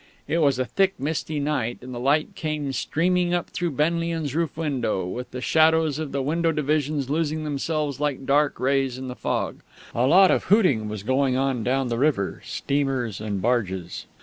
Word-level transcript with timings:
It 0.27 0.39
was 0.39 0.57
a 0.57 0.65
thick, 0.65 0.95
misty 0.97 1.39
night, 1.39 1.77
and 1.83 1.93
the 1.93 1.99
light 1.99 2.33
came 2.33 2.71
streaming 2.73 3.35
up 3.35 3.51
through 3.51 3.73
Benlian's 3.73 4.33
roof 4.33 4.57
window, 4.57 5.05
with 5.05 5.29
the 5.29 5.41
shadows 5.41 5.99
of 5.99 6.11
the 6.11 6.23
window 6.23 6.51
divisions 6.51 7.07
losing 7.07 7.43
themselves 7.43 7.99
like 7.99 8.25
dark 8.25 8.59
rays 8.59 8.97
in 8.97 9.09
the 9.09 9.15
fog. 9.15 9.59
A 9.93 10.07
lot 10.07 10.31
of 10.31 10.45
hooting 10.45 10.89
was 10.89 11.03
going 11.03 11.37
on 11.37 11.63
down 11.63 11.89
the 11.89 11.99
river, 11.99 12.41
steamers 12.43 13.21
and 13.21 13.43
barges.... 13.43 14.07